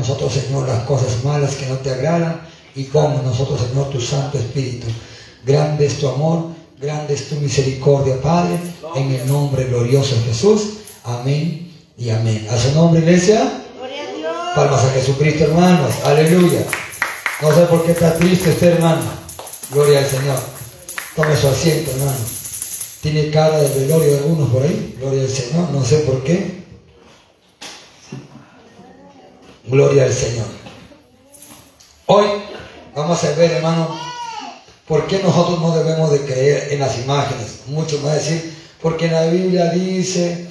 [0.00, 2.40] nosotros, Señor, las cosas malas que no te agradan
[2.74, 4.86] y pon nosotros, Señor, tu Santo Espíritu.
[5.44, 6.46] Grande es tu amor,
[6.80, 8.58] grande es tu misericordia, Padre,
[8.94, 10.62] en el nombre glorioso de Jesús.
[11.04, 12.46] Amén y amén.
[12.50, 13.62] A su nombre, iglesia.
[14.54, 15.94] Palmas a Jesucristo, hermanos.
[16.04, 16.64] Aleluya.
[17.40, 19.02] No sé por qué está triste este hermano.
[19.70, 20.38] Gloria al Señor.
[21.14, 22.18] Tome su asiento, hermano.
[23.00, 24.96] Tiene cara de velorio de algunos por ahí.
[24.98, 25.70] Gloria al Señor.
[25.70, 26.59] No sé por qué.
[29.70, 30.46] Gloria al Señor.
[32.06, 32.26] Hoy
[32.92, 33.96] vamos a ver, hermano,
[34.88, 37.60] por qué nosotros no debemos de creer en las imágenes.
[37.68, 38.52] Muchos van a decir,
[38.82, 40.48] porque la Biblia dice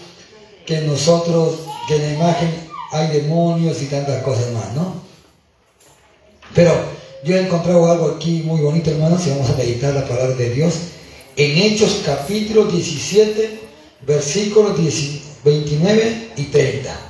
[0.66, 1.56] que nosotros,
[1.90, 5.02] que en la imagen hay demonios y tantas cosas más, ¿no?
[6.56, 6.74] Pero
[7.26, 10.50] yo he encontrado algo aquí muy bonito, hermanos, y vamos a meditar la palabra de
[10.52, 10.76] Dios.
[11.36, 13.60] En Hechos capítulo 17,
[14.08, 14.78] versículos
[15.44, 17.09] 29 y 30.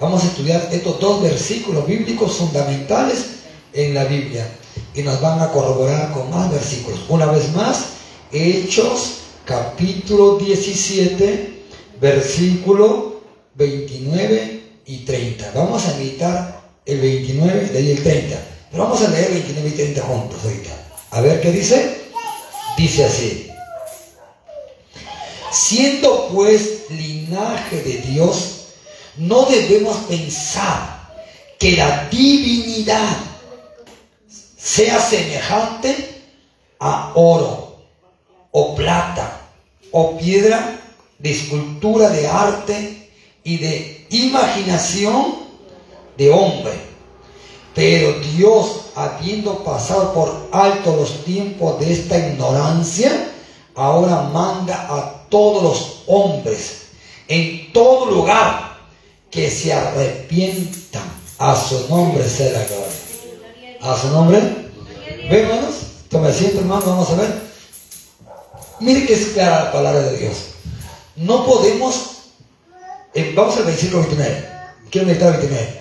[0.00, 3.26] Vamos a estudiar estos dos versículos bíblicos fundamentales
[3.74, 4.48] en la Biblia
[4.94, 7.00] y nos van a corroborar con más versículos.
[7.10, 7.84] Una vez más,
[8.32, 11.64] Hechos capítulo 17,
[12.00, 13.20] versículo
[13.56, 15.52] 29 y 30.
[15.54, 18.42] Vamos a meditar el 29, de ahí el 30.
[18.70, 20.70] Pero vamos a leer 29 y 30 juntos ahorita.
[21.10, 22.00] A ver qué dice.
[22.78, 23.50] Dice así.
[25.52, 28.59] Siendo pues linaje de Dios,
[29.20, 31.10] no debemos pensar
[31.58, 33.16] que la divinidad
[34.56, 36.22] sea semejante
[36.78, 37.76] a oro
[38.50, 39.42] o plata
[39.92, 40.80] o piedra
[41.18, 43.10] de escultura de arte
[43.44, 45.34] y de imaginación
[46.16, 46.72] de hombre.
[47.74, 53.32] Pero Dios, habiendo pasado por alto los tiempos de esta ignorancia,
[53.74, 56.86] ahora manda a todos los hombres
[57.28, 58.69] en todo lugar
[59.30, 61.20] que se arrepientan.
[61.38, 63.78] A su nombre sea la gloria.
[63.80, 64.40] A su nombre.
[65.30, 65.74] ¿Ven, hermanos?
[66.10, 67.40] Tome asiento, hermano, vamos a ver.
[68.80, 70.36] Mire que es clara la palabra de Dios.
[71.16, 72.20] No podemos
[73.12, 74.48] eh, vamos al versículo 29.
[74.90, 75.80] Quiero meditar 29.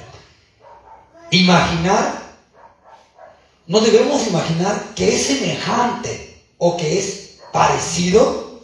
[1.32, 2.22] Imaginar,
[3.68, 8.62] no debemos imaginar que es semejante o que es parecido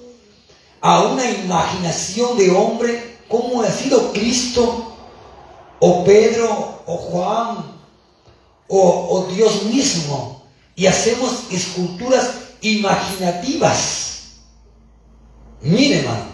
[0.82, 4.96] a una imaginación de hombre como ha sido Cristo
[5.80, 7.76] o Pedro o Juan
[8.68, 10.44] o, Dios mismo
[10.76, 12.32] y hacemos esculturas
[12.62, 14.24] imaginativas.
[15.62, 16.26] Mire, hermano,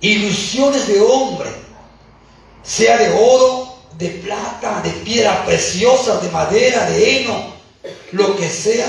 [0.00, 1.50] ilusiones de hombre,
[2.62, 7.56] sea de oro, de plata, de piedra preciosa, de madera, de heno,
[8.12, 8.88] lo que sea,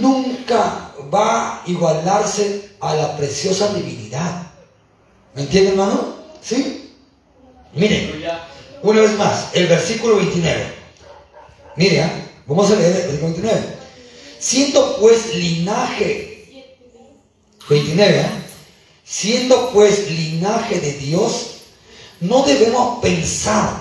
[0.00, 4.47] nunca va a igualarse a la preciosa divinidad.
[5.38, 6.16] ¿Me entiende, hermano?
[6.42, 6.90] ¿Sí?
[7.72, 8.24] Miren,
[8.82, 10.66] una vez más, el versículo 29.
[11.76, 12.10] Mire, ¿ah?
[12.44, 13.66] vamos a leer el versículo 29.
[14.40, 16.66] Siento pues linaje,
[17.70, 18.26] 29, ¿eh?
[19.04, 21.58] Siendo pues linaje de Dios,
[22.18, 23.80] no debemos pensar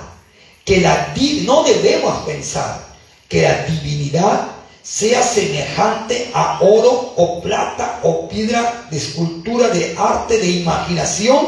[0.64, 2.88] que la no debemos pensar
[3.28, 4.57] que la divinidad
[4.88, 11.46] sea semejante a oro o plata o piedra de escultura de arte de imaginación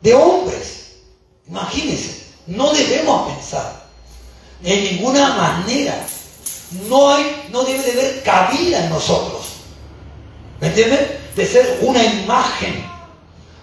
[0.00, 0.96] de hombres.
[1.46, 3.84] Imagínense, no debemos pensar
[4.64, 6.06] en ninguna manera.
[6.88, 9.42] No hay, no debe de haber cabida en nosotros.
[10.60, 11.20] ¿Me entienden?
[11.36, 12.84] de ser una imagen.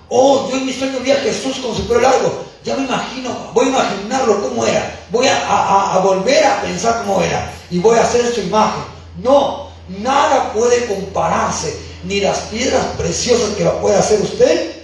[0.10, 2.46] Oh, yo en mi sueño vi a Jesús con su pelo largo.
[2.64, 5.00] Ya me imagino, voy a imaginarlo cómo era.
[5.12, 7.52] Voy a, volver a pensar cómo era.
[7.70, 8.84] Y voy a hacer su imagen.
[9.22, 9.70] No,
[10.00, 11.78] nada puede compararse.
[12.04, 14.78] Ni las piedras preciosas que lo puede hacer usted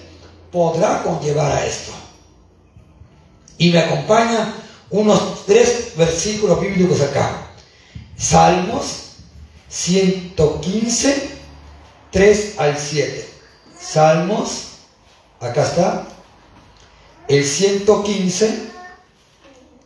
[0.51, 1.91] podrá conllevar a esto.
[3.57, 4.55] Y me acompaña
[4.89, 7.47] unos tres versículos bíblicos acá.
[8.17, 9.03] Salmos
[9.69, 11.29] 115,
[12.11, 13.29] 3 al 7.
[13.79, 14.67] Salmos,
[15.39, 16.07] acá está.
[17.27, 18.69] El 115,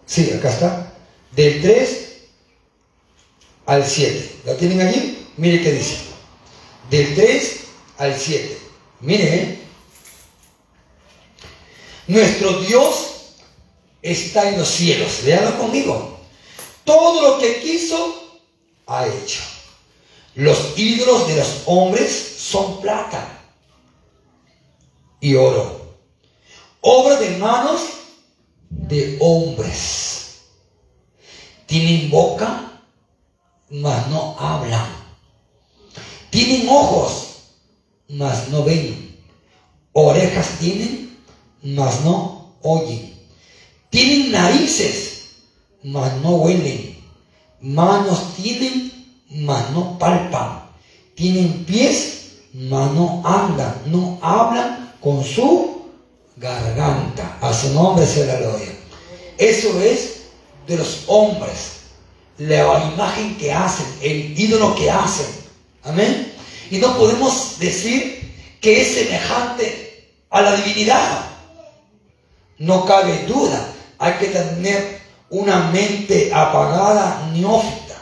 [0.06, 0.92] sí, acá está.
[1.32, 2.07] Del 3
[3.68, 4.40] al 7.
[4.46, 5.28] ¿Lo tienen allí?
[5.38, 5.98] Mire qué dice.
[6.90, 7.60] Del 3
[7.98, 8.58] al 7.
[9.02, 9.60] Mire, ¿eh?
[12.08, 13.36] Nuestro Dios
[14.02, 15.22] está en los cielos.
[15.24, 16.20] Veanlo conmigo.
[16.84, 18.42] Todo lo que quiso,
[18.88, 19.42] ha hecho.
[20.36, 23.42] Los ídolos de los hombres son plata
[25.20, 25.96] y oro.
[26.80, 27.82] Obra de manos
[28.70, 30.44] de hombres.
[31.66, 32.77] Tienen boca,
[33.70, 34.88] mas no hablan.
[36.30, 37.28] Tienen ojos,
[38.10, 39.18] mas no ven.
[39.94, 41.18] Orejas tienen,
[41.64, 43.18] mas no oyen.
[43.90, 45.30] Tienen narices,
[45.84, 46.98] mas no huelen.
[47.62, 48.92] Manos tienen,
[49.30, 50.70] mas no palpan.
[51.16, 53.82] Tienen pies, mas no andan.
[53.88, 55.82] No hablan con su
[56.36, 57.38] garganta.
[57.42, 58.78] A su nombre sea la gloria.
[59.38, 60.22] Eso es
[60.68, 61.77] de los hombres.
[62.38, 65.26] La imagen que hacen, el ídolo que hacen.
[65.84, 66.34] Amén.
[66.70, 71.26] Y no podemos decir que es semejante a la divinidad.
[72.60, 73.74] No cabe duda.
[73.98, 77.96] Hay que tener una mente apagada, neófita.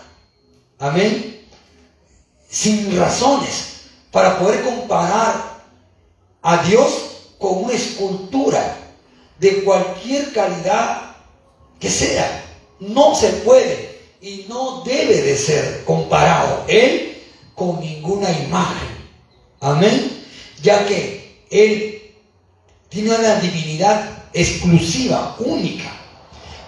[0.80, 1.48] Amén.
[2.50, 3.76] Sin razones
[4.12, 5.62] para poder comparar
[6.42, 6.92] a Dios
[7.38, 8.78] con una escultura
[9.40, 11.16] de cualquier calidad
[11.80, 12.44] que sea.
[12.80, 13.95] No se puede
[14.26, 17.16] y no debe de ser comparado Él
[17.54, 18.88] con ninguna imagen.
[19.62, 20.24] Amén.
[20.64, 22.02] Ya que Él
[22.90, 25.92] tiene una divinidad exclusiva, única.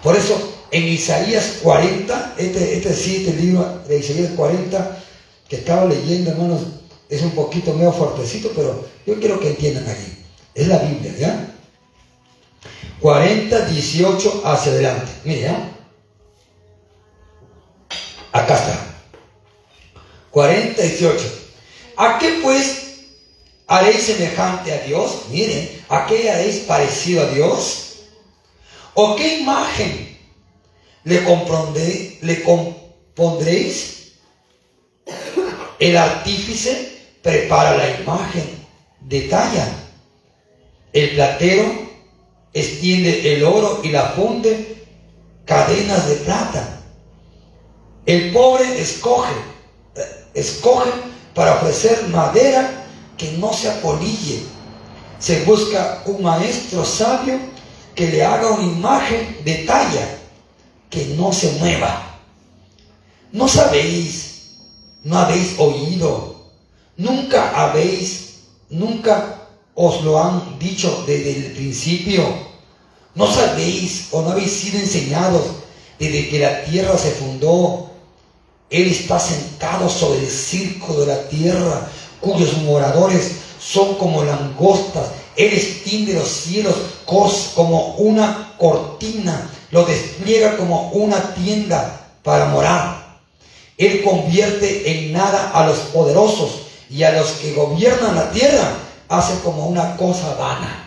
[0.04, 0.38] Por eso
[0.70, 5.04] en Isaías 40, este, este sí, este libro de Isaías 40
[5.48, 6.60] que estaba leyendo, hermanos,
[7.08, 10.12] es un poquito medio fuertecito, pero yo quiero que entiendan aquí.
[10.54, 11.54] Es la Biblia, ¿ya?
[13.00, 15.10] 40, 18 hacia adelante.
[15.24, 15.77] Mire, ¿ya?
[18.32, 18.88] Acá está.
[20.30, 21.38] 40, 18.
[21.96, 22.88] ¿A qué pues
[23.66, 25.22] haréis semejante a Dios?
[25.30, 27.84] Miren, ¿a qué haréis parecido a Dios?
[28.94, 30.18] ¿O qué imagen
[31.04, 31.20] le,
[32.20, 34.12] le compondréis?
[35.78, 38.66] El artífice prepara la imagen,
[39.00, 39.68] detalla.
[40.92, 41.88] El platero
[42.52, 44.84] extiende el oro y la funde
[45.44, 46.77] cadenas de plata.
[48.08, 49.34] El pobre escoge,
[50.32, 50.88] escoge
[51.34, 52.86] para ofrecer madera
[53.18, 54.44] que no se apolille.
[55.18, 57.38] Se busca un maestro sabio
[57.94, 60.08] que le haga una imagen de talla
[60.88, 62.18] que no se mueva.
[63.30, 64.52] No sabéis,
[65.04, 66.46] no habéis oído,
[66.96, 68.36] nunca habéis,
[68.70, 72.24] nunca os lo han dicho desde el principio.
[73.14, 75.42] No sabéis o no habéis sido enseñados
[75.98, 77.87] desde que la tierra se fundó.
[78.70, 81.88] Él está sentado sobre el circo de la tierra,
[82.20, 85.06] cuyos moradores son como langostas.
[85.36, 86.74] Él extiende los cielos
[87.54, 93.18] como una cortina, lo despliega como una tienda para morar.
[93.78, 98.74] Él convierte en nada a los poderosos y a los que gobiernan la tierra
[99.08, 100.84] hace como una cosa vana.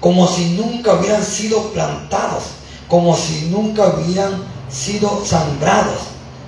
[0.00, 2.44] Como si nunca hubieran sido plantados,
[2.88, 6.00] como si nunca hubieran sido sangrados,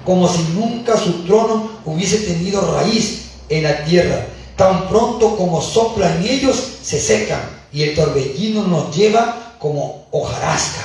[0.05, 4.27] como si nunca su trono hubiese tenido raíz en la tierra.
[4.57, 7.41] Tan pronto como soplan ellos, se secan
[7.73, 10.83] y el torbellino nos lleva como hojarasca.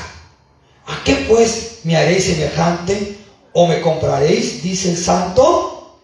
[0.87, 3.17] ¿A qué pues me haréis semejante
[3.53, 4.61] o me compraréis?
[4.61, 5.97] Dice el santo.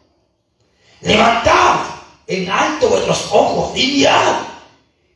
[1.02, 1.80] Levantad
[2.28, 4.38] en alto vuestros ojos y mirad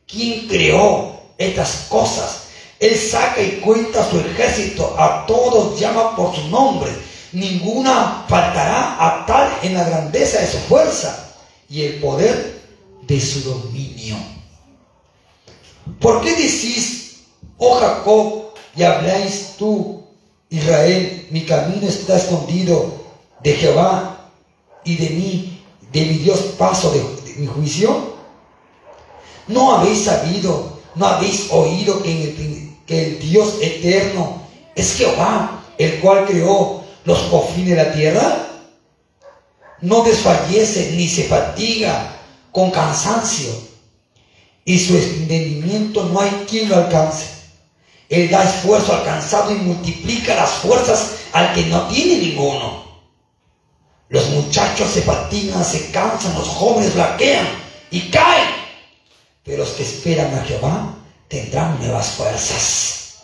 [0.06, 2.41] quién creó estas cosas.
[2.82, 6.90] Él saca y cuenta su ejército, a todos llama por su nombre.
[7.30, 11.32] Ninguna faltará a tal en la grandeza de su fuerza
[11.68, 12.60] y el poder
[13.02, 14.16] de su dominio.
[16.00, 17.20] ¿Por qué decís,
[17.56, 20.02] oh Jacob, y habláis tú,
[20.50, 22.94] Israel, mi camino está escondido
[23.44, 24.28] de Jehová
[24.84, 27.00] y de mí de mi Dios paso de,
[27.36, 28.12] mi juicio?
[29.46, 34.42] ¿No habéis sabido, no habéis oído que, el, que el Dios eterno
[34.74, 38.46] es Jehová, el cual creó los confines de la tierra?
[39.80, 42.16] No desfallece ni se fatiga
[42.52, 43.50] con cansancio,
[44.64, 47.26] y su entendimiento no hay quien lo alcance.
[48.08, 52.82] Él da esfuerzo al cansado y multiplica las fuerzas al que no tiene ninguno.
[54.10, 57.48] Los muchachos se patinan, se cansan, los jóvenes laquean
[57.90, 58.50] y caen.
[59.42, 60.91] Pero los que esperan a Jehová
[61.32, 63.22] tendrán nuevas fuerzas.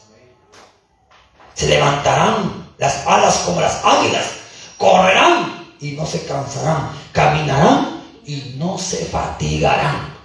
[1.53, 4.25] Se levantarán las alas como las águilas,
[4.79, 10.17] correrán y no se cansarán, caminarán y no se fatigarán.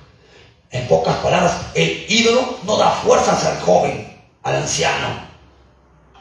[0.72, 5.34] En pocas palabras, el ídolo no da fuerzas al joven, al anciano.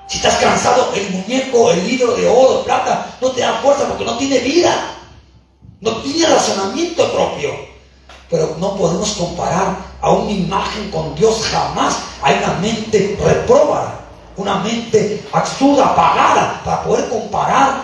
[0.09, 4.05] Si estás cansado, el muñeco, el hilo de oro, plata, no te da fuerza porque
[4.05, 4.97] no tiene vida.
[5.81, 7.72] No tiene razonamiento propio.
[8.33, 11.99] Pero no podemos comparar a una imagen con Dios jamás.
[12.23, 14.01] Hay una mente reprobada,
[14.39, 17.83] una mente absurda, apagada, para poder comparar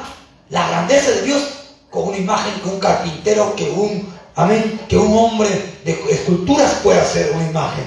[0.48, 1.42] la grandeza de Dios
[1.90, 5.50] con una imagen que un carpintero, que un, amén, que un hombre
[5.84, 7.84] de esculturas puede hacer una imagen,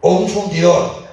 [0.00, 1.04] o un fundidor.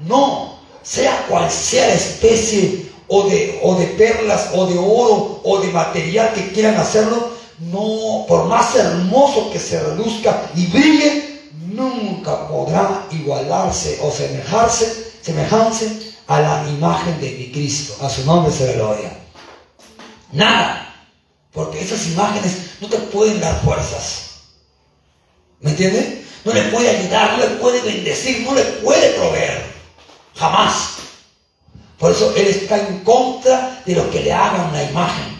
[0.00, 5.60] No, sea cual sea la especie o de, o de perlas o de oro o
[5.60, 12.48] de material que quieran hacerlo, no, por más hermoso que se reduzca y brille, nunca
[12.48, 17.94] podrá igualarse o semejarse, semejarse a la imagen de mi Cristo.
[18.04, 19.10] A su nombre se gloria.
[20.32, 20.86] Nada.
[21.52, 24.30] Porque esas imágenes no te pueden dar fuerzas.
[25.60, 26.20] ¿Me entiendes?
[26.44, 29.62] No le puede ayudar, no le puede bendecir, no le puede proveer.
[30.36, 30.94] Jamás.
[31.98, 35.39] Por eso Él está en contra de los que le hagan la imagen.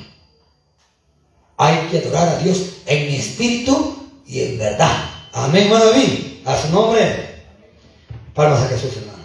[1.62, 5.10] Hay que adorar a Dios en espíritu y en verdad.
[5.30, 6.38] Amén, hermano David.
[6.46, 7.44] A su nombre.
[8.32, 9.24] Palmas a Jesús, hermano.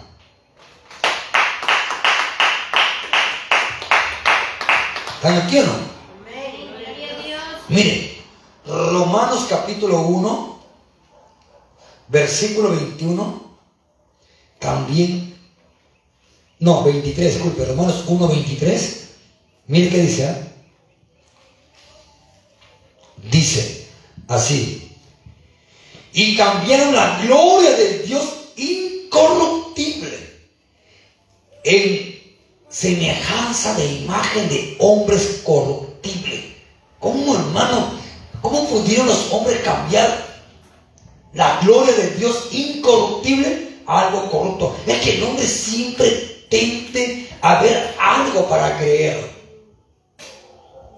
[5.14, 5.72] ¿Están aquí o no?
[7.70, 8.18] Mire,
[8.66, 10.60] Romanos capítulo 1,
[12.08, 13.56] versículo 21,
[14.58, 15.34] también,
[16.58, 19.08] no, 23, disculpe, Romanos 1, 23,
[19.68, 20.45] mire qué dice, ¿eh?
[23.30, 23.86] Dice
[24.28, 24.90] así,
[26.12, 28.24] y cambiaron la gloria del Dios
[28.56, 30.18] incorruptible
[31.64, 32.16] en
[32.70, 36.44] semejanza de imagen de hombres corruptibles.
[36.98, 37.92] ¿Cómo, hermano?
[38.40, 40.24] ¿Cómo pudieron los hombres cambiar
[41.34, 44.76] la gloria de Dios incorruptible a algo corrupto?
[44.86, 47.60] Es que el hombre siempre tente a
[47.98, 49.35] algo para creer.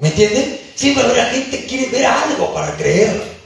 [0.00, 0.60] ¿Me entienden?
[0.74, 3.36] Siempre la gente quiere ver algo para creer.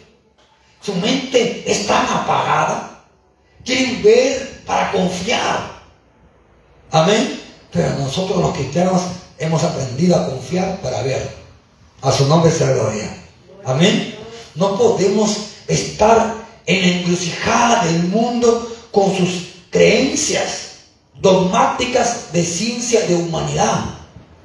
[0.81, 3.05] Su mente es tan apagada.
[3.65, 5.83] Quieren ver para confiar.
[6.91, 7.41] Amén.
[7.71, 9.03] Pero nosotros los cristianos
[9.39, 11.31] hemos aprendido a confiar para ver.
[12.03, 13.17] A su nombre sea gloria.
[13.65, 14.15] Amén.
[14.55, 15.37] No podemos
[15.69, 16.35] estar
[16.67, 20.73] en la encrucijada del mundo con sus creencias
[21.15, 23.85] dogmáticas de ciencia de humanidad,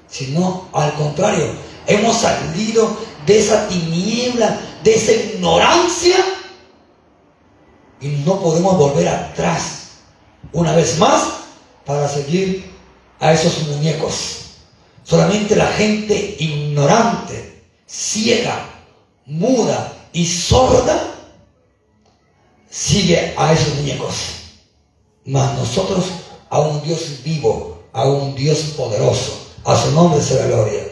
[0.08, 1.52] sino al contrario,
[1.88, 6.15] hemos salido de esa tiniebla, de esa ignorancia
[8.00, 9.88] y no podemos volver atrás
[10.53, 11.24] una vez más
[11.86, 12.72] para seguir
[13.20, 14.41] a esos muñecos.
[15.03, 18.70] Solamente la gente ignorante, ciega,
[19.25, 21.15] muda y sorda
[22.70, 24.15] sigue a esos muñecos.
[25.25, 26.06] Mas nosotros
[26.50, 29.48] a un Dios vivo, a un Dios poderoso.
[29.65, 30.87] A su nombre sea la gloria.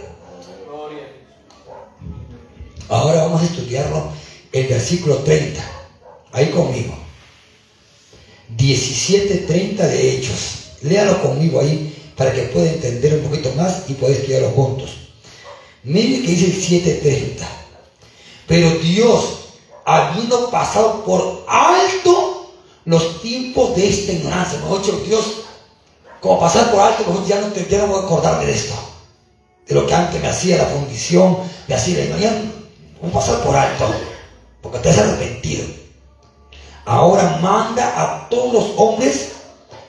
[2.90, 4.12] Ahora vamos a estudiarlo
[4.52, 5.62] el versículo 30.
[6.32, 6.94] Ahí conmigo.
[8.58, 10.40] 17.30 de Hechos.
[10.82, 14.92] Léalo conmigo ahí para que pueda entender un poquito más y pueda estudiarlo juntos.
[15.84, 17.46] Mire que dice el 7.30.
[18.48, 19.40] Pero Dios,
[19.86, 22.54] habiendo pasado por alto
[22.86, 25.26] los tiempos de esta ignorancia, mejor Dios,
[26.22, 28.74] como pasar por alto, mejor ya no, ya no acordarme de esto,
[29.68, 31.38] de lo que antes me hacía la fundición,
[31.68, 32.52] me hacía la ignorancia,
[33.04, 33.94] a pasar por alto,
[34.62, 35.66] porque te has arrepentido.
[36.86, 39.32] Ahora manda a todos los hombres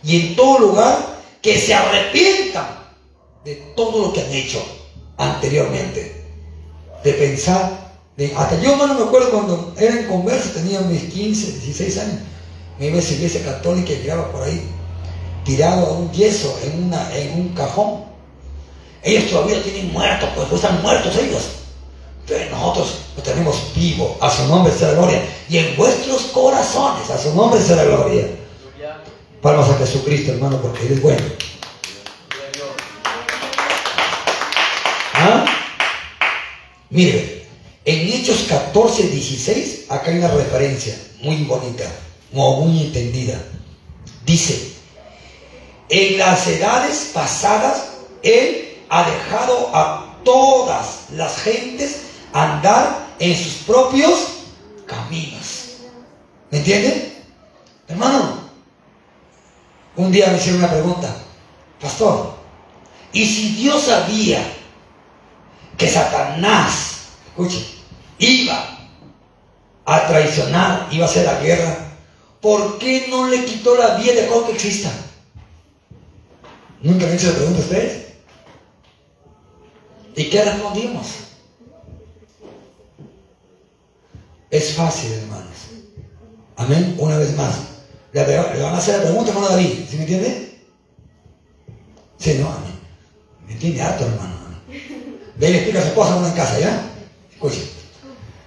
[0.02, 2.66] y en todo lugar que se arrepientan
[3.44, 4.64] de todo lo que han hecho
[5.16, 6.25] anteriormente.
[7.04, 11.52] De pensar, de, hasta yo no me acuerdo cuando era en converso, tenía mis 15,
[11.52, 12.20] 16 años,
[12.78, 14.68] me iba a esa iglesia católica y llegaba por ahí,
[15.44, 18.04] tirado a un yeso en, una, en un cajón.
[19.02, 21.65] Ellos todavía tienen muertos, pues, pues están muertos ellos.
[22.26, 25.23] Pero nosotros lo tenemos vivo, a su nombre sea la gloria.
[25.49, 28.26] Y en vuestros corazones, a su nombre sea la gloria.
[29.40, 31.23] Palmas a Jesucristo, hermano, porque Él es bueno.
[35.14, 35.45] ¿Ah?
[36.90, 37.47] Mire,
[37.85, 41.85] en Hechos 14, 16, acá hay una referencia muy bonita,
[42.33, 43.40] muy entendida.
[44.25, 44.73] Dice,
[45.88, 47.85] en las edades pasadas,
[48.25, 52.00] Él ha dejado a todas las gentes
[52.33, 54.37] andar en sus propios
[54.87, 55.78] caminos.
[56.50, 57.14] ¿Me entienden?
[57.88, 58.38] Hermano,
[59.97, 61.14] un día me hicieron una pregunta,
[61.80, 62.35] pastor,
[63.12, 64.40] ¿y si Dios sabía
[65.76, 66.97] que Satanás,
[67.28, 67.66] escuche,
[68.18, 68.78] iba
[69.85, 71.76] a traicionar, iba a hacer la guerra,
[72.40, 74.90] ¿por qué no le quitó la vida de que exista?
[76.83, 78.06] ¿Nunca me han la pregunta a ustedes?
[80.14, 81.06] ¿Y qué respondimos?
[84.50, 85.56] Es fácil, hermanos.
[86.56, 86.96] Amén.
[86.98, 87.54] Una vez más.
[88.12, 89.84] Le, van a hacer la pregunta, hermano David.
[89.88, 90.60] ¿Sí me entiende?
[92.18, 92.80] Sí, no, amén.
[93.46, 94.36] Me entiende harto, hermano.
[95.36, 96.90] Ve y le explica a su esposa una en casa, ¿ya?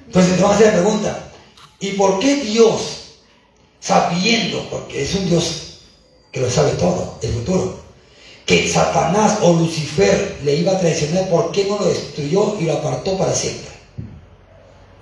[0.08, 1.32] Entonces le van a hacer la pregunta.
[1.80, 3.20] ¿Y por qué Dios,
[3.80, 5.82] sabiendo, porque es un Dios
[6.32, 7.80] que lo sabe todo, el futuro,
[8.46, 12.74] que Satanás o Lucifer le iba a traicionar, ¿por qué no lo destruyó y lo
[12.74, 13.70] apartó para siempre?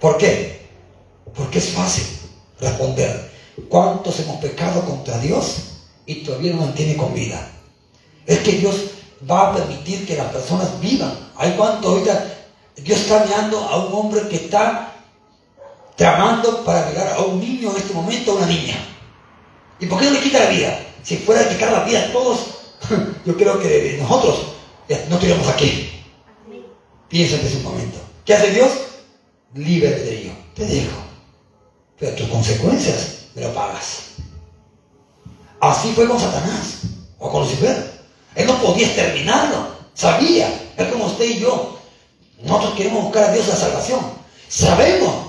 [0.01, 0.56] ¿Por qué?
[1.35, 2.05] Porque es fácil
[2.59, 3.31] responder.
[3.69, 5.57] ¿Cuántos hemos pecado contra Dios
[6.05, 7.49] y todavía no mantiene con vida?
[8.25, 8.75] Es que Dios
[9.29, 11.13] va a permitir que las personas vivan.
[11.35, 12.37] Hay cuánto ahorita
[12.75, 14.93] Dios está mirando a un hombre que está
[15.95, 18.77] tramando para llegar a un niño en este momento, a una niña.
[19.79, 20.79] ¿Y por qué no le quita la vida?
[21.03, 22.39] Si fuera a quitar la vida a todos,
[23.25, 24.53] yo creo que nosotros
[25.09, 25.89] no estuviéramos aquí.
[27.09, 27.97] Piensa en ese momento.
[28.25, 28.69] ¿Qué hace Dios?
[29.55, 30.31] Libre de ello.
[30.53, 31.06] Te dejo.
[31.99, 34.07] Pero tus consecuencias me lo pagas.
[35.59, 36.81] Así fue con Satanás
[37.17, 37.97] o con Lucifer.
[38.35, 39.67] Él no podía exterminarlo.
[39.93, 40.47] Sabía.
[40.77, 41.79] Es como usted y yo.
[42.43, 43.99] Nosotros queremos buscar a Dios la salvación.
[44.47, 45.27] Sabemos.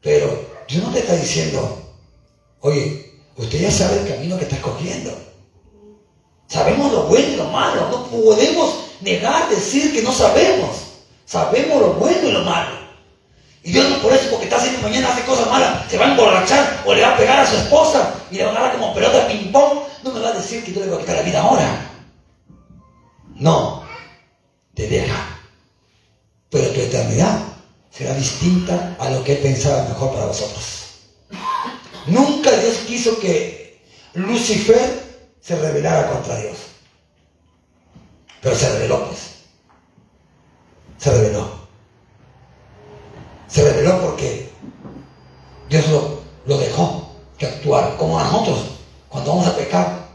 [0.00, 1.82] Pero Dios no te está diciendo,
[2.60, 5.12] oye, usted ya sabe el camino que está escogiendo.
[6.46, 7.88] Sabemos lo bueno y lo malo.
[7.90, 10.70] No podemos negar, decir que no sabemos.
[11.26, 12.79] Sabemos lo bueno y lo malo.
[13.62, 16.10] Y Dios no por eso, porque está haciendo mañana, hace cosas malas, se va a
[16.10, 18.94] emborrachar o le va a pegar a su esposa y le va a dar como
[18.94, 19.80] pelota ping-pong.
[20.02, 21.90] No me va a decir que yo le voy a quitar la vida ahora.
[23.34, 23.84] No,
[24.74, 25.38] te deja.
[26.48, 27.38] Pero tu eternidad
[27.90, 30.80] será distinta a lo que Él pensaba mejor para vosotros.
[32.06, 33.82] Nunca Dios quiso que
[34.14, 36.56] Lucifer se rebelara contra Dios.
[38.40, 39.20] Pero se rebeló, pues.
[40.98, 41.59] Se rebeló.
[43.90, 44.48] Se porque
[45.68, 45.84] Dios
[46.46, 48.66] lo, dejó que actuara como a nosotros.
[49.08, 50.06] Cuando vamos a pecar,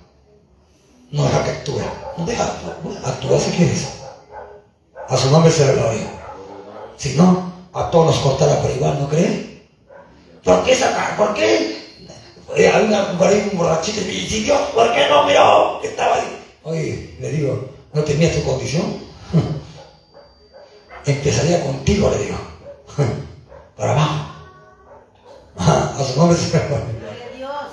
[1.11, 1.81] no deja que actúe.
[2.17, 2.43] No deja
[3.03, 3.87] actuar si quieres.
[5.09, 6.09] A su nombre se lo digo.
[6.97, 9.67] Si no, a todos nos cortará por igual, ¿no cree?
[10.43, 11.17] ¿Por qué sacar?
[11.17, 11.75] ¿Por qué?
[12.55, 16.41] Eh, hay una, un borrachito y dice, Dios, ¿por qué no miró que estaba ahí?
[16.63, 18.85] Oye, le digo, ¿no temías tu condición?
[21.05, 22.37] Empezaría contigo, le digo.
[23.77, 24.35] Para abajo.
[25.57, 26.57] A su nombre se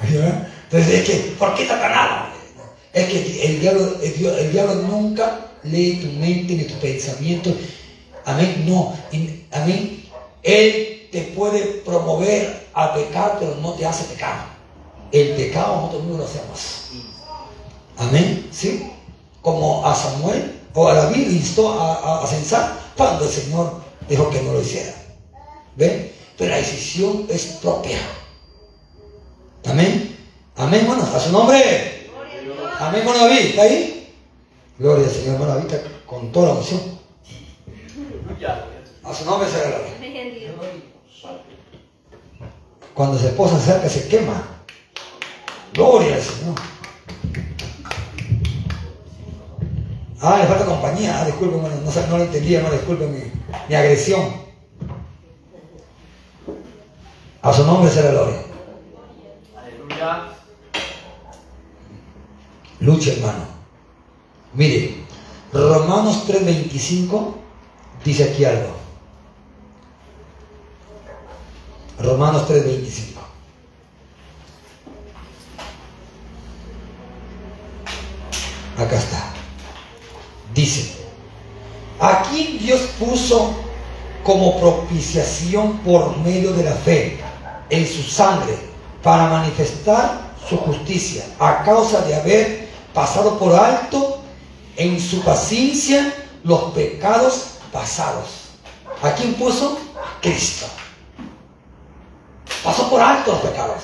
[0.05, 2.29] Entonces es que, ¿por qué Satanás?
[2.93, 7.51] Es que el diablo, el, diablo nunca lee tu mente ni tu pensamiento.
[8.25, 8.65] Amén.
[8.67, 8.95] No.
[9.51, 10.05] Amén.
[10.43, 14.47] Él te puede promover a pecar, pero no te hace pecar.
[15.11, 16.91] El pecado nosotros mismos lo hacemos.
[17.99, 18.49] Amén.
[18.51, 18.91] ¿Sí?
[19.41, 24.43] Como a Samuel o a David instó a, a, censar cuando el Señor dijo que
[24.43, 25.02] no lo hiciera.
[25.77, 26.13] ¿Ven?
[26.37, 27.99] Pero la decisión es propia.
[29.67, 30.17] Amén.
[30.57, 32.11] Amén, bueno, a su nombre.
[32.79, 34.15] Amén, hermano David, ¿está ahí?
[34.79, 35.75] Gloria al Señor, hermano David,
[36.07, 36.81] con toda la emoción.
[39.05, 39.93] A su nombre se gloria.
[42.95, 44.43] Cuando su esposa se acerca, se quema.
[45.73, 46.55] Gloria al Señor.
[50.21, 51.21] Ah, le falta compañía.
[51.21, 53.33] Ah, disculpen, no, no lo entendía, no disculpen mi,
[53.69, 54.52] mi agresión.
[57.43, 58.41] A su nombre será gloria.
[59.57, 60.29] Aleluya.
[62.79, 63.47] Lucha, hermano.
[64.55, 64.95] Mire,
[65.53, 67.35] Romanos 3:25
[68.05, 68.71] dice aquí algo.
[71.99, 73.21] Romanos 3:25.
[78.79, 79.33] Acá está.
[80.55, 80.97] Dice,
[81.99, 83.53] aquí Dios puso
[84.23, 87.22] como propiciación por medio de la fe
[87.71, 88.57] en su sangre
[89.03, 94.23] para manifestar su justicia a causa de haber pasado por alto
[94.77, 98.51] en su paciencia los pecados pasados.
[99.03, 99.79] ¿A quién puso?
[100.21, 100.67] Cristo.
[102.63, 103.83] Pasó por alto los pecados.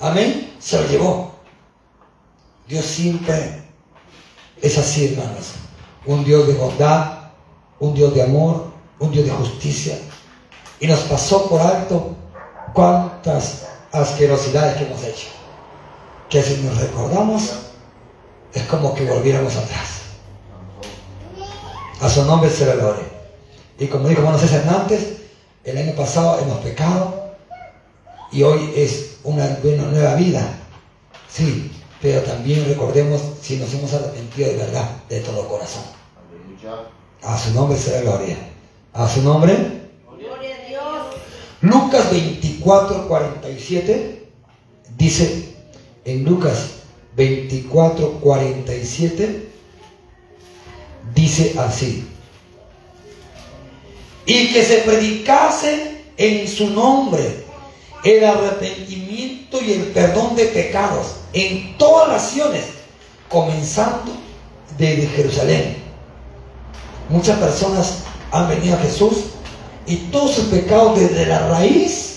[0.00, 0.54] Amén.
[0.58, 1.32] Se lo llevó.
[2.66, 3.62] Dios siempre
[4.60, 5.52] es así, hermanos.
[6.06, 7.30] Un Dios de bondad,
[7.80, 9.98] un Dios de amor, un Dios de justicia.
[10.80, 12.14] Y nos pasó por alto
[12.78, 15.26] cuántas asquerosidades que hemos hecho
[16.30, 17.52] que si nos recordamos
[18.54, 19.88] es como que volviéramos atrás.
[22.00, 23.02] A su nombre se le gloria.
[23.80, 25.22] Y como dijo César Hernández,
[25.64, 27.32] el año pasado hemos pecado
[28.30, 30.48] y hoy es una, nueva vida.
[31.28, 35.82] Sí, pero también recordemos si nos hemos arrepentido de verdad, de todo corazón.
[37.24, 38.36] A su nombre será gloria.
[38.92, 39.90] A su nombre.
[40.16, 40.88] Gloria a Dios.
[41.60, 44.18] Lucas 24, 47
[44.96, 45.54] dice,
[46.04, 46.70] en Lucas
[47.16, 49.48] 24, 47,
[51.14, 52.06] dice así,
[54.26, 57.44] y que se predicase en su nombre
[58.04, 62.64] el arrepentimiento y el perdón de pecados en todas las naciones,
[63.28, 64.12] comenzando
[64.76, 65.76] desde Jerusalén.
[67.08, 69.24] Muchas personas han venido a Jesús
[69.86, 72.07] y todos sus pecados desde la raíz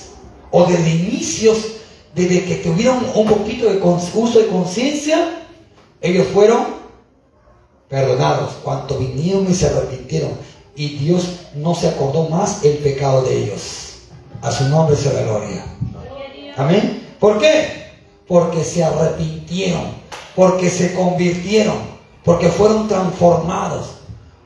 [0.51, 1.57] o desde inicios,
[2.13, 5.43] desde que tuvieron un poquito de uso de conciencia,
[6.01, 6.81] ellos fueron
[7.87, 8.53] perdonados.
[8.63, 10.31] Cuanto vinieron y se arrepintieron.
[10.75, 13.91] Y Dios no se acordó más el pecado de ellos.
[14.41, 15.65] A su nombre sea la gloria.
[16.57, 17.07] Amén.
[17.19, 17.91] ¿Por qué?
[18.27, 19.83] Porque se arrepintieron,
[20.35, 21.75] porque se convirtieron,
[22.23, 23.97] porque fueron transformados,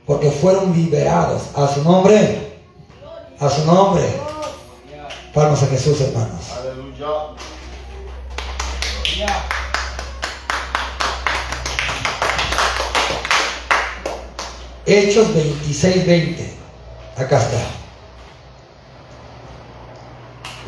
[0.05, 1.43] porque fueron liberados.
[1.55, 2.53] A su nombre.
[3.39, 4.03] A su nombre.
[5.35, 6.49] Palmas a Jesús, hermanos.
[6.49, 7.07] Aleluya.
[14.85, 16.53] Hechos 26, 20.
[17.17, 17.67] Acá está.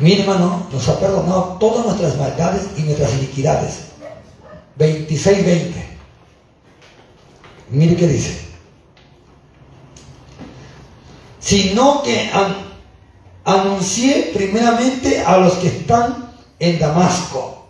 [0.00, 3.84] Mi hermano nos ha perdonado todas nuestras maldades y nuestras iniquidades.
[4.76, 5.98] 26, 20.
[7.70, 8.48] Mire qué dice.
[11.40, 12.30] Sino que
[13.48, 17.64] anuncié primeramente a los que están en Damasco,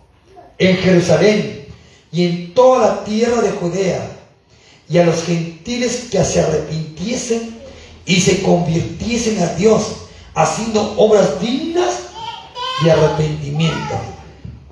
[0.57, 1.67] en Jerusalén
[2.11, 4.17] y en toda la tierra de Judea,
[4.89, 7.61] y a los gentiles que se arrepintiesen
[8.05, 9.83] y se convirtiesen a Dios,
[10.35, 11.93] haciendo obras dignas
[12.83, 13.95] de arrepentimiento.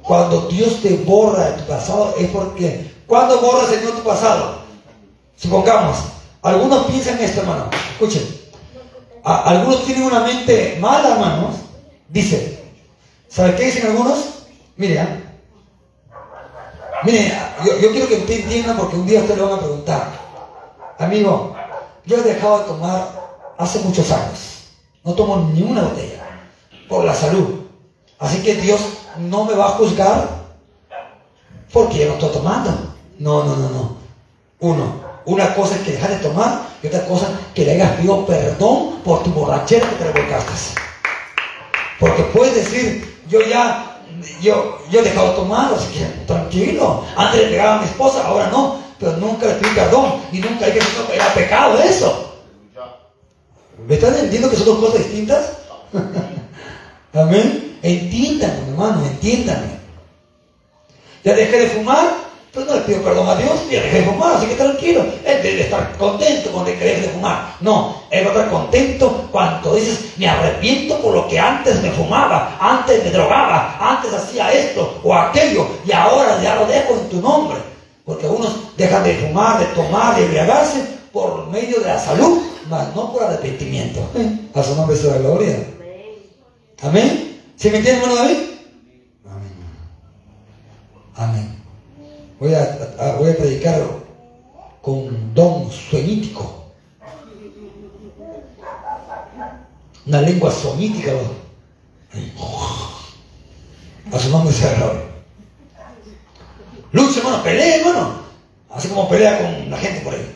[0.02, 4.60] Cuando Dios te borra tu pasado es porque, ¿cuándo borra el Señor tu pasado?
[5.38, 6.00] Supongamos,
[6.42, 7.70] algunos piensan esto, hermano.
[7.94, 8.37] Escuchen,
[9.28, 11.56] algunos tienen una mente mala, hermanos.
[12.08, 12.64] Dice,
[13.28, 14.46] ¿sabe qué dicen algunos?
[14.78, 15.18] Mire, ¿ah?
[17.04, 17.34] mire,
[17.82, 20.12] yo, quiero que usted entienda porque un día usted le van a preguntar,
[20.98, 21.56] amigo,
[22.06, 23.08] yo he dejado de tomar
[23.58, 24.64] hace muchos años.
[25.04, 26.24] No tomo ni una botella
[26.88, 27.66] por la salud.
[28.20, 28.80] Así que Dios
[29.18, 30.30] no me va a juzgar
[31.74, 32.72] porque yo no estoy tomando.
[33.20, 33.98] No, no, no, no.
[34.60, 38.26] Uno, una cosa es que dejar de tomar y otra cosa que le hayas pedido
[38.26, 40.82] perdón por tu borrachera que te revolcaste.
[42.00, 44.00] Porque puedes decir, yo ya,
[44.42, 47.04] yo, yo he dejado de tomar, así que tranquilo.
[47.18, 48.80] Antes le pegaba a mi esposa, ahora no.
[49.00, 52.34] Pero nunca le pedí perdón y nunca dije que era pecado eso.
[53.86, 55.52] ¿Me están entendiendo que son dos cosas distintas?
[57.14, 57.78] Amén.
[57.84, 59.78] Entiéndanme, hermano, entiéndanme.
[61.24, 62.27] Ya dejé de fumar,
[62.58, 65.06] pues no le pido perdón a Dios, ya dejé de fumar, así que tranquilo.
[65.24, 67.54] Él debe estar contento con el que deje de fumar.
[67.60, 71.92] No, él va a estar contento cuando dices, me arrepiento por lo que antes me
[71.92, 77.10] fumaba, antes me drogaba, antes hacía esto o aquello, y ahora ya lo dejo en
[77.10, 77.60] tu nombre.
[78.04, 82.88] Porque unos dejan de fumar, de tomar, de embriagarse por medio de la salud, mas
[82.96, 84.00] no por arrepentimiento.
[84.56, 85.64] A su nombre sea la gloria.
[86.82, 87.40] Amén.
[87.56, 88.38] ¿Se me entiende, hermano David?
[89.30, 89.54] Amén.
[91.16, 91.57] Amén.
[92.40, 93.82] Voy a, voy a predicar
[94.82, 96.66] con don sueñítico.
[100.06, 101.12] Una lengua sonítica.
[104.14, 105.02] A su nombre sea gloria.
[106.92, 108.22] Lucha, hermano, pelea, hermano.
[108.70, 110.36] Así como pelea con la gente por ahí.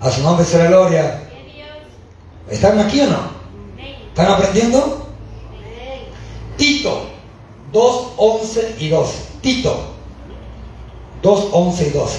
[0.00, 1.22] A su nombre sea gloria.
[2.50, 3.30] ¿Están aquí o no?
[4.08, 5.06] ¿Están aprendiendo?
[6.56, 7.06] Tito
[7.72, 9.25] 2, 11 y 12.
[9.40, 9.96] Tito
[11.22, 12.18] 2, 11 y 12.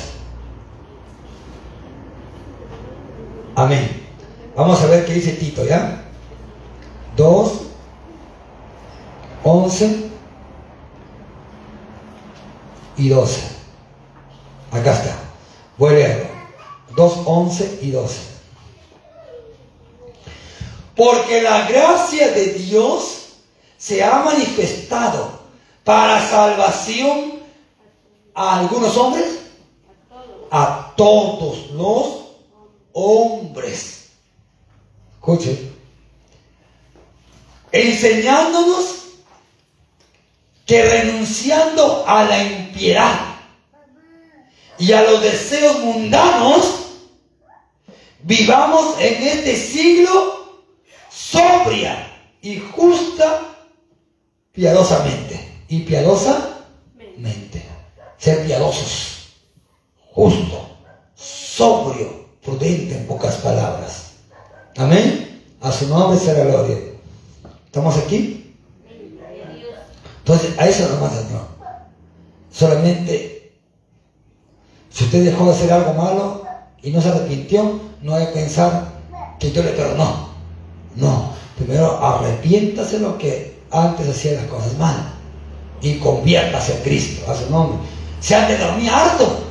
[3.56, 4.06] Amén.
[4.56, 6.03] Vamos a ver qué dice Tito, ¿ya?
[7.15, 7.51] 2,
[9.43, 10.10] 11
[12.97, 13.41] y 12.
[14.71, 15.15] Acá está.
[15.77, 16.30] Voy a leerlo.
[16.95, 18.19] 2, 11 y 12.
[20.95, 23.27] Porque la gracia de Dios
[23.77, 25.37] se ha manifestado
[25.88, 27.39] para salvación
[28.36, 29.39] a algunos hombres,
[30.52, 32.26] a todos los
[32.91, 34.10] hombres.
[35.13, 35.73] Escuchen.
[37.71, 38.95] Enseñándonos
[40.65, 43.19] que renunciando a la impiedad
[44.78, 46.65] y a los deseos mundanos,
[48.23, 50.63] vivamos en este siglo
[51.10, 53.56] sobria y justa
[54.52, 55.37] piadosamente.
[55.67, 57.65] Y piadosamente.
[58.17, 59.36] Ser piadosos,
[60.12, 60.69] justo,
[61.15, 64.13] sobrio, prudente en pocas palabras.
[64.77, 65.43] Amén.
[65.62, 66.77] A su nombre será gloria.
[67.65, 68.56] ¿Estamos aquí?
[70.19, 71.47] Entonces, a eso nomás, Señor.
[72.51, 73.53] Solamente,
[74.89, 76.43] si usted dejó de hacer algo malo
[76.82, 78.93] y no se arrepintió, no hay que pensar
[79.39, 80.30] que yo le perdonó.
[80.95, 85.16] No, primero arrepiéntase lo que antes hacía las cosas mal
[85.82, 87.80] y conviértase a Cristo, a su nombre.
[88.20, 89.44] Se han de dormir harto.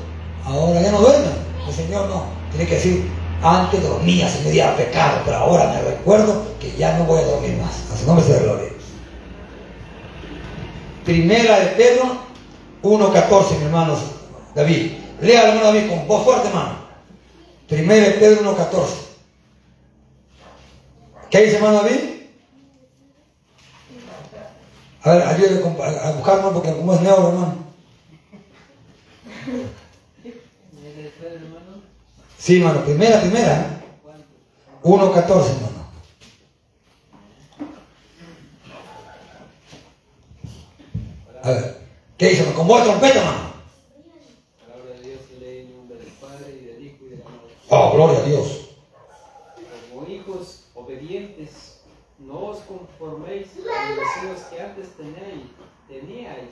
[0.45, 1.33] Ahora ya no duermen.
[1.67, 2.25] El Señor no.
[2.51, 3.11] Tiene que decir,
[3.43, 7.27] antes dormía, se me dio pecado, pero ahora me recuerdo que ya no voy a
[7.27, 7.91] dormir más.
[7.93, 8.71] A su nombre sea gloria.
[11.05, 12.17] Primera de Pedro
[12.83, 13.97] 1.14, mi hermano
[14.55, 14.93] David.
[15.21, 16.77] Lea, hermano David, con voz fuerte, hermano.
[17.69, 18.87] Primera de Pedro 1.14.
[21.31, 22.16] ¿Qué dice, hermano David?
[25.07, 27.55] A ver, ayúdame a buscarlo porque como es neuro, hermano.
[32.37, 33.83] Sí, hermano, primera, primera.
[34.83, 35.87] 1.14, hermano.
[41.41, 41.81] A ver,
[42.19, 42.53] ¿qué dice?
[42.53, 43.53] ¿Con voz de trompeta, hermano?
[44.67, 47.43] Palabra de Dios se lee en nombre del Padre y del Hijo y del Amor.
[47.69, 48.71] Oh, gloria a Dios.
[49.89, 51.66] Como hijos obedientes,
[52.27, 55.47] no os conforméis a los deseos que antes tenéis,
[55.89, 56.51] teníais,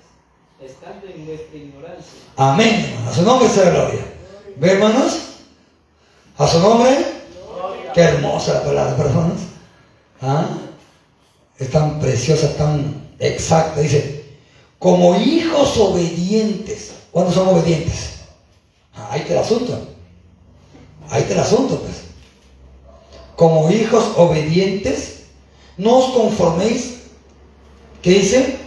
[0.61, 2.19] estando en vuestra ignorancia.
[2.37, 3.11] Amén, hermano.
[3.11, 4.05] A su nombre sea gloria.
[4.57, 5.21] ¿Ve, hermanos?
[6.39, 7.05] A su nombre.
[7.93, 9.41] Qué hermosa la palabra, personas.
[10.21, 10.47] ¿Ah?
[11.59, 13.81] Es tan preciosa, tan exacta.
[13.81, 14.25] Dice,
[14.79, 16.93] como hijos obedientes.
[17.11, 18.21] ¿Cuándo son obedientes?
[18.95, 19.79] Ah, ahí te el asunto.
[21.11, 22.03] Ahí te el asunto, pues.
[23.37, 25.24] Como hijos obedientes,
[25.77, 27.01] no os conforméis,
[28.03, 28.59] ¿qué dice?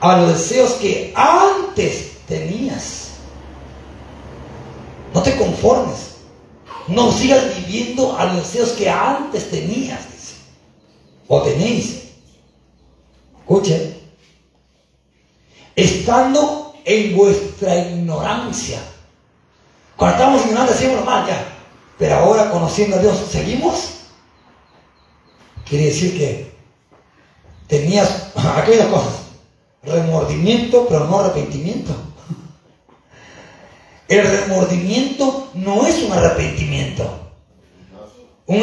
[0.00, 3.10] A los deseos que antes tenías.
[5.12, 6.12] No te conformes.
[6.88, 10.34] No sigas viviendo a los deseos que antes tenías, dice.
[11.28, 12.02] O tenéis.
[13.40, 13.96] Escuchen.
[15.76, 18.80] Estando en vuestra ignorancia.
[19.96, 21.44] Cuando estábamos ignorantes hacíamos mal ya.
[21.98, 23.90] Pero ahora conociendo a Dios, ¿seguimos?
[25.64, 26.51] Quiere decir que
[27.72, 29.14] tenías aquellas cosas.
[29.82, 31.92] Remordimiento, pero no arrepentimiento.
[34.06, 37.18] El remordimiento no es un arrepentimiento.
[38.46, 38.62] Un,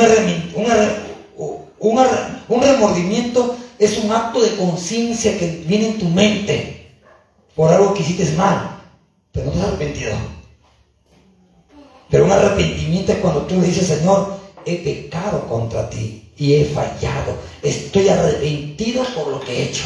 [1.80, 6.92] un, remordimiento es un acto de conciencia que viene en tu mente
[7.56, 8.80] por algo que hiciste mal,
[9.32, 10.14] pero no te has arrepentido.
[12.12, 17.38] Pero un arrepentimiento es cuando tú dices, Señor, he pecado contra ti y he fallado.
[17.62, 19.86] Estoy arrepentido por lo que he hecho.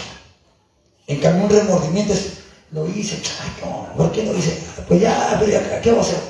[1.08, 2.38] En cambio, un remordimiento es,
[2.72, 3.22] lo hice,
[3.98, 4.64] ¿por qué lo hice?
[4.88, 6.24] Pues ya, pero ya, ¿qué vamos a hacer?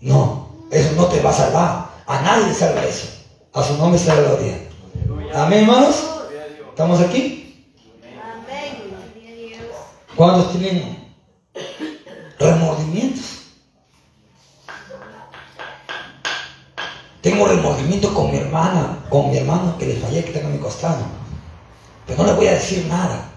[0.00, 1.86] No, eso no te va a salvar.
[2.06, 3.06] A nadie salva eso.
[3.52, 4.58] A su nombre sea la gloria.
[5.34, 5.96] Amén, hermanos.
[6.68, 7.64] ¿Estamos aquí?
[8.22, 8.96] Amén.
[10.14, 11.14] ¿Cuántos tienen
[12.38, 13.35] remordimientos?
[17.26, 20.58] Tengo remordimiento con mi hermana, con mi hermano que le fallé, que tengo a mi
[20.58, 21.02] costado.
[22.06, 23.32] Pero no le voy a decir nada.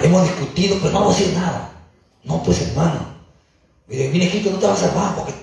[0.00, 1.72] hemos discutido, pero no vamos a decir nada.
[2.22, 3.00] No, pues hermano,
[3.88, 5.34] mire, mire que no te va a salvar porque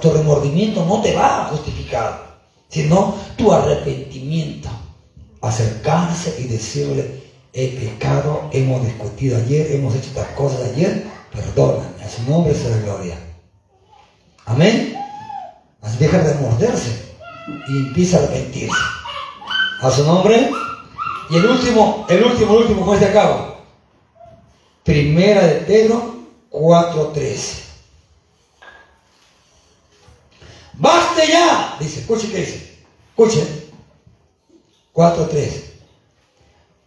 [0.00, 4.68] tu, remordimiento no te va a justificar, sino tu arrepentimiento.
[5.40, 12.08] Acercarse y decirle, he pecado, hemos discutido ayer, hemos hecho estas cosas ayer, perdóname, a
[12.08, 13.31] su nombre sea la gloria.
[14.46, 14.96] Amén.
[15.80, 17.14] Así deja de morderse
[17.68, 18.76] y empieza a arrepentirse.
[19.82, 20.50] A su nombre.
[21.30, 23.56] Y el último, el último, el último, con este acabo.
[24.84, 26.16] Primera de Pedro
[26.50, 27.62] 4.13.
[30.74, 32.78] Baste ya, dice, escuche qué dice,
[33.10, 33.46] escuche,
[34.94, 35.62] 4.3.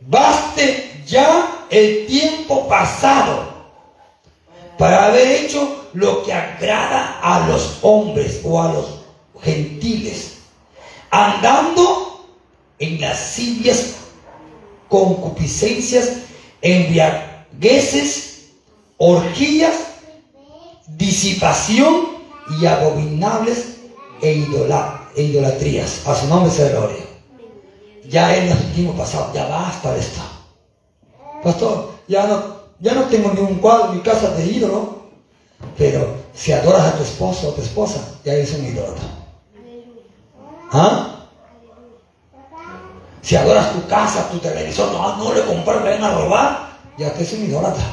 [0.02, 3.54] Baste ya el tiempo pasado
[4.78, 8.86] para haber hecho lo que agrada a los hombres o a los
[9.42, 10.40] gentiles,
[11.10, 12.28] andando
[12.80, 13.96] en lascivias
[14.90, 16.18] concupiscencias,
[16.62, 18.50] enviar gueses,
[18.98, 19.76] orgías,
[20.88, 22.08] disipación
[22.60, 23.78] y abominables
[24.22, 24.46] e,
[25.16, 26.02] e, idolatrías.
[26.06, 27.06] A su nombre sea gloria.
[28.10, 30.22] Ya en el tiempo pasado, ya basta de esto.
[31.42, 32.44] Pastor, ya no,
[32.80, 34.95] ya no tengo ni un cuadro en mi casa de ídolo,
[35.78, 38.96] pero si adoras a tu esposo o tu esposa, ya eres un ídolo.
[40.72, 41.16] ¿Ah?
[43.22, 47.26] Si adoras tu casa, tu televisor, no, no le compras, le a robar, ya que
[47.26, 47.84] soy idólatra.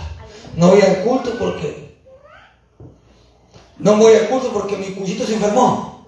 [0.56, 1.96] No voy al culto porque.
[3.78, 6.04] No voy al culto porque mi cuchito se enfermó.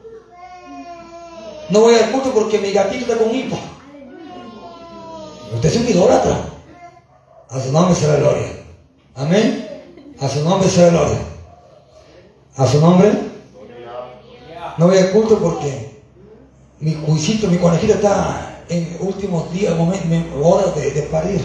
[1.71, 3.57] No voy al culto porque mi gatito está con hipo.
[5.55, 6.37] Usted es un idólatra.
[7.49, 8.49] A su nombre será gloria.
[9.15, 9.83] Amén.
[10.21, 11.34] A su nombre será gloria.
[12.57, 13.13] ¿A su nombre?
[14.79, 16.01] No voy a culto porque
[16.79, 21.41] mi cuisito, mi conejito está en últimos días, momentos, horas de, de parir.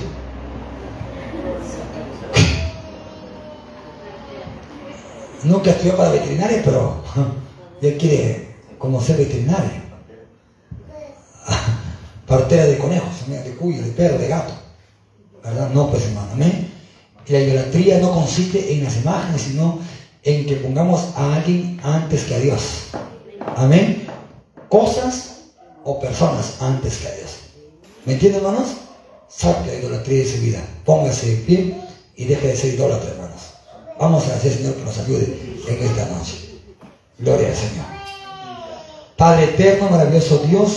[5.43, 7.01] Nunca estudió para veterinaria, pero
[7.81, 9.83] ya quiere conocer veterinaria.
[12.27, 14.53] Partera de conejos, de cuyo, de perro, de gato.
[15.43, 15.71] ¿Verdad?
[15.73, 16.71] No, pues hermano, amén.
[17.27, 19.79] La idolatría no consiste en las imágenes, sino
[20.23, 22.61] en que pongamos a alguien antes que a Dios.
[23.55, 24.07] Amén.
[24.69, 25.45] Cosas
[25.83, 27.31] o personas antes que a Dios.
[28.05, 28.69] ¿Me entienden, hermanos?
[29.27, 30.59] Saque la idolatría de su vida.
[30.85, 31.77] Póngase de pie
[32.15, 33.41] y deje de ser idólatra, hermanos.
[33.99, 36.49] Vamos a hacer, Señor, que nos ayude en esta noche.
[37.17, 37.85] Gloria al Señor.
[39.17, 40.71] Padre eterno, maravilloso Dios,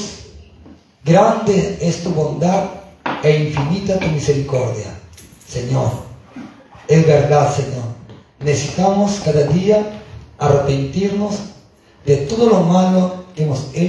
[1.04, 2.64] grande es tu bondad
[3.22, 4.98] e infinita tu misericordia.
[5.48, 5.92] Señor,
[6.88, 7.81] es verdad, Señor.
[8.44, 9.84] Necesitamos cada día
[10.38, 11.34] arrepentirnos
[12.04, 13.82] de todo lo malo que hemos hecho.